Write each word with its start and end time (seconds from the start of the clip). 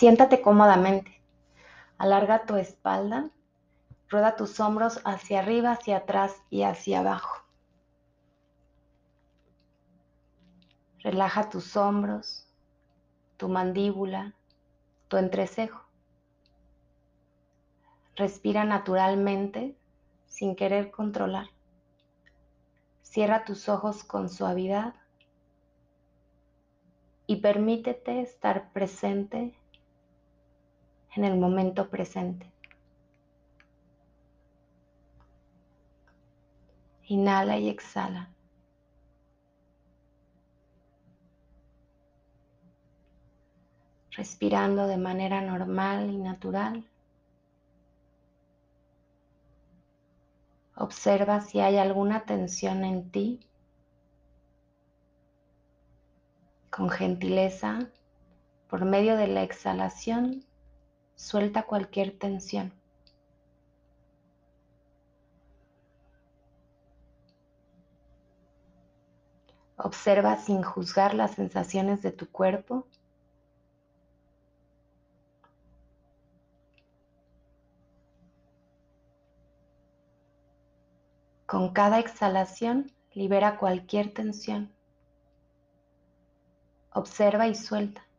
Siéntate 0.00 0.40
cómodamente. 0.40 1.22
Alarga 1.98 2.46
tu 2.46 2.56
espalda. 2.56 3.28
Rueda 4.08 4.34
tus 4.34 4.58
hombros 4.58 4.98
hacia 5.04 5.40
arriba, 5.40 5.72
hacia 5.72 5.98
atrás 5.98 6.34
y 6.48 6.62
hacia 6.62 7.00
abajo. 7.00 7.44
Relaja 11.00 11.50
tus 11.50 11.76
hombros, 11.76 12.48
tu 13.36 13.50
mandíbula, 13.50 14.34
tu 15.08 15.18
entrecejo. 15.18 15.82
Respira 18.16 18.64
naturalmente 18.64 19.76
sin 20.24 20.56
querer 20.56 20.90
controlar. 20.90 21.48
Cierra 23.02 23.44
tus 23.44 23.68
ojos 23.68 24.02
con 24.02 24.30
suavidad 24.30 24.94
y 27.26 27.42
permítete 27.42 28.22
estar 28.22 28.72
presente 28.72 29.59
en 31.16 31.24
el 31.24 31.38
momento 31.38 31.90
presente. 31.90 32.50
Inhala 37.04 37.58
y 37.58 37.68
exhala. 37.68 38.30
Respirando 44.12 44.86
de 44.86 44.96
manera 44.96 45.40
normal 45.40 46.10
y 46.10 46.18
natural. 46.18 46.88
Observa 50.76 51.40
si 51.40 51.60
hay 51.60 51.76
alguna 51.78 52.24
tensión 52.24 52.84
en 52.84 53.10
ti. 53.10 53.40
Con 56.70 56.90
gentileza, 56.90 57.90
por 58.68 58.84
medio 58.84 59.16
de 59.16 59.26
la 59.26 59.42
exhalación, 59.42 60.44
suelta 61.20 61.64
cualquier 61.64 62.18
tensión. 62.18 62.72
Observa 69.76 70.38
sin 70.38 70.62
juzgar 70.62 71.14
las 71.14 71.32
sensaciones 71.32 72.00
de 72.02 72.12
tu 72.12 72.30
cuerpo. 72.30 72.86
Con 81.46 81.72
cada 81.72 81.98
exhalación 81.98 82.92
libera 83.12 83.58
cualquier 83.58 84.14
tensión. 84.14 84.72
Observa 86.92 87.46
y 87.46 87.54
suelta. 87.54 88.09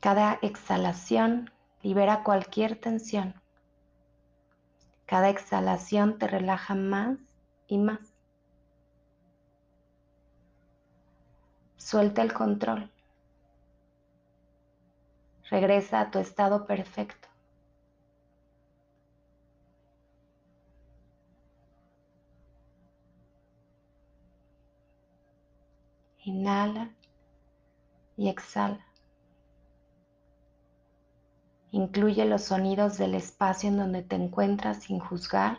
Cada 0.00 0.38
exhalación 0.40 1.50
libera 1.82 2.22
cualquier 2.24 2.80
tensión. 2.80 3.34
Cada 5.04 5.28
exhalación 5.28 6.18
te 6.18 6.26
relaja 6.26 6.74
más 6.74 7.18
y 7.66 7.76
más. 7.76 8.00
Suelta 11.76 12.22
el 12.22 12.32
control. 12.32 12.90
Regresa 15.50 16.00
a 16.00 16.10
tu 16.10 16.18
estado 16.18 16.66
perfecto. 16.66 17.28
Inhala 26.24 26.90
y 28.16 28.28
exhala. 28.28 28.89
Incluye 31.72 32.24
los 32.24 32.42
sonidos 32.42 32.98
del 32.98 33.14
espacio 33.14 33.68
en 33.68 33.76
donde 33.76 34.02
te 34.02 34.16
encuentras 34.16 34.82
sin 34.82 34.98
juzgar. 34.98 35.58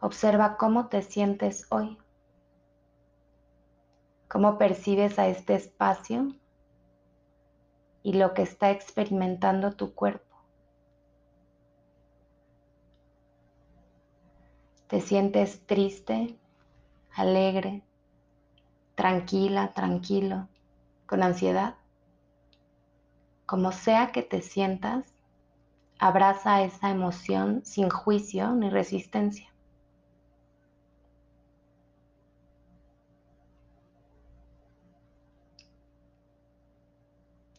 Observa 0.00 0.56
cómo 0.56 0.88
te 0.88 1.02
sientes 1.02 1.66
hoy, 1.70 1.98
cómo 4.28 4.56
percibes 4.56 5.18
a 5.18 5.28
este 5.28 5.54
espacio 5.54 6.34
y 8.02 8.14
lo 8.14 8.32
que 8.32 8.42
está 8.42 8.70
experimentando 8.70 9.72
tu 9.72 9.94
cuerpo. 9.94 10.36
Te 14.86 15.00
sientes 15.00 15.66
triste, 15.66 16.38
alegre, 17.12 17.84
tranquila, 19.00 19.72
tranquilo, 19.72 20.46
con 21.06 21.22
ansiedad. 21.22 21.76
Como 23.46 23.72
sea 23.72 24.12
que 24.12 24.20
te 24.20 24.42
sientas, 24.42 25.06
abraza 25.98 26.60
esa 26.60 26.90
emoción 26.90 27.62
sin 27.64 27.88
juicio 27.88 28.52
ni 28.52 28.68
resistencia. 28.68 29.48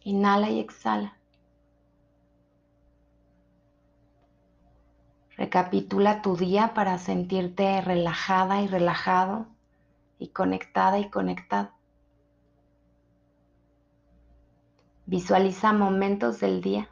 Inhala 0.03 0.51
y 0.51 0.59
exhala. 0.59 1.17
Recapitula 5.37 6.21
tu 6.21 6.37
día 6.37 6.75
para 6.75 6.99
sentirte 6.99 7.81
relajada 7.81 8.61
y 8.61 8.67
relajado 8.67 9.47
y 10.21 10.27
conectada 10.27 10.99
y 10.99 11.09
conectado. 11.09 11.71
Visualiza 15.07 15.73
momentos 15.73 16.39
del 16.39 16.61
día, 16.61 16.89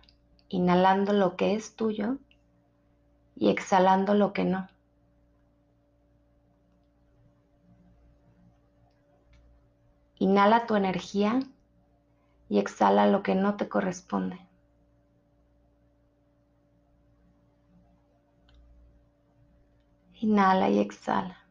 inhalando 0.50 1.13
lo 1.13 1.35
que 1.35 1.53
es 1.53 1.75
tuyo 1.75 2.18
y 3.35 3.50
exhalando 3.50 4.16
lo 4.16 4.34
que 4.34 4.45
no. 4.45 4.68
Inhala 10.18 10.66
tu 10.66 10.75
energía 10.75 11.39
y 12.50 12.57
exhala 12.57 13.06
lo 13.06 13.22
que 13.22 13.35
no 13.35 13.57
te 13.57 13.69
corresponde. 13.69 14.39
Inhala 20.16 20.69
y 20.69 20.79
exhala. 20.79 21.48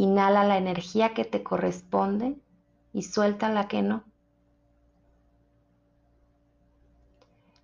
Inhala 0.00 0.44
la 0.44 0.56
energía 0.56 1.12
que 1.12 1.26
te 1.26 1.42
corresponde 1.42 2.34
y 2.94 3.02
suelta 3.02 3.50
la 3.50 3.68
que 3.68 3.82
no. 3.82 4.02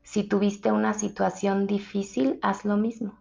Si 0.02 0.22
tuviste 0.22 0.70
una 0.70 0.92
situación 0.92 1.66
difícil, 1.66 2.38
haz 2.42 2.66
lo 2.66 2.76
mismo. 2.76 3.14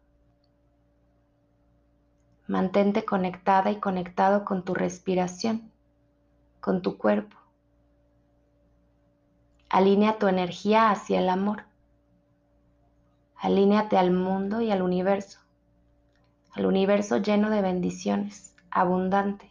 Mantente 2.48 3.06
conectada 3.06 3.72
y 3.72 3.80
conectado 3.80 4.44
con 4.44 4.66
tu 4.66 4.74
respiración, 4.74 5.72
con 6.59 6.82
tu 6.82 6.97
cuerpo. 6.97 7.38
Alinea 9.70 10.20
tu 10.20 10.28
energía 10.28 10.92
hacia 10.92 11.22
el 11.22 11.30
amor. 11.30 11.64
Alíneate 13.38 13.97
al 13.97 14.12
mundo 14.12 14.59
y 14.59 14.72
al 14.72 14.82
universo, 14.82 15.40
al 16.52 16.66
universo 16.66 17.16
lleno 17.20 17.50
de 17.50 17.62
bendiciones 17.62 18.55
abundante. 18.75 19.50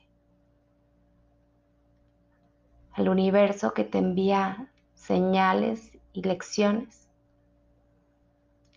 Al 2.92 3.08
universo 3.08 3.72
que 3.72 3.82
te 3.82 3.96
envía 3.96 4.70
señales 4.92 5.92
y 6.12 6.22
lecciones. 6.22 7.08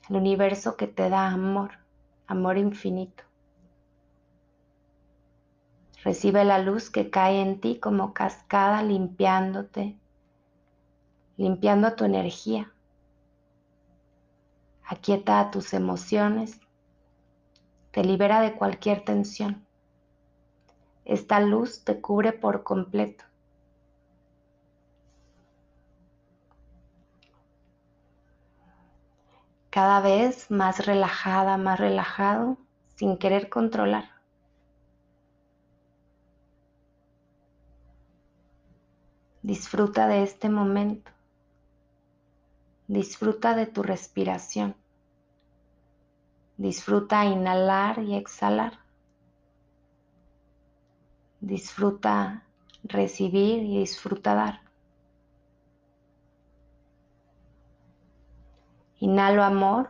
Al 0.10 0.16
universo 0.16 0.78
que 0.78 0.88
te 0.88 1.10
da 1.10 1.28
amor, 1.28 1.72
amor 2.28 2.58
infinito. 2.58 3.26
Recibe 6.06 6.46
la 6.46 6.60
luz 6.60 6.90
que 6.90 7.10
cae 7.10 7.42
en 7.42 7.60
ti 7.60 7.78
como 7.78 8.14
cascada 8.14 8.82
limpiándote, 8.84 10.00
limpiando 11.36 11.94
tu 11.96 12.06
energía. 12.06 12.72
Aquieta 14.86 15.52
tus 15.52 15.74
emociones, 15.74 16.62
te 17.92 18.06
libera 18.06 18.40
de 18.40 18.54
cualquier 18.54 19.04
tensión. 19.04 19.67
Esta 21.08 21.40
luz 21.40 21.86
te 21.86 22.02
cubre 22.02 22.34
por 22.34 22.64
completo. 22.64 23.24
Cada 29.70 30.02
vez 30.02 30.52
más 30.52 30.86
relajada, 30.86 31.56
más 31.56 31.80
relajado, 31.80 32.58
sin 32.96 33.18
querer 33.18 33.48
controlar. 33.48 34.04
Disfruta 39.42 40.10
de 40.10 40.24
este 40.24 40.50
momento. 40.50 41.10
Disfruta 42.88 43.56
de 43.56 43.66
tu 43.66 43.82
respiración. 43.82 44.76
Disfruta 46.58 47.24
inhalar 47.24 48.00
y 48.00 48.16
exhalar. 48.16 48.87
Disfruta 51.40 52.44
recibir 52.84 53.64
y 53.64 53.80
disfruta 53.80 54.36
dar. 54.36 54.62
Inhalo 59.00 59.44
amor. 59.44 59.90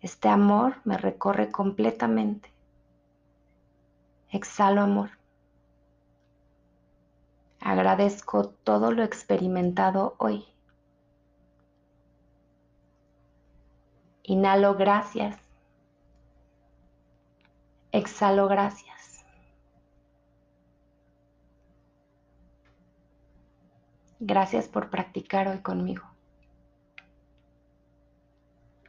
Este 0.00 0.28
amor 0.28 0.76
me 0.84 0.96
recorre 0.96 1.50
completamente. 1.50 2.52
Exhalo 4.30 4.82
amor. 4.82 5.10
Agradezco 7.60 8.50
todo 8.50 8.92
lo 8.92 9.02
experimentado 9.02 10.14
hoy. 10.18 10.44
Inhalo 14.22 14.74
gracias. 14.74 15.38
Exhalo 17.90 18.48
gracias. 18.48 18.93
Gracias 24.26 24.68
por 24.68 24.88
practicar 24.88 25.48
hoy 25.48 25.58
conmigo. 25.58 26.13